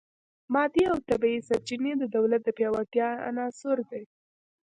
مادي 0.53 0.83
او 0.91 0.97
طبیعي 1.09 1.39
سرچینې 1.47 1.93
د 1.97 2.03
دولت 2.15 2.41
د 2.43 2.49
پیاوړتیا 2.57 3.09
عناصر 3.29 3.77
دي 3.89 4.03